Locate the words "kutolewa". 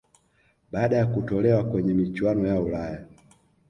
1.05-1.63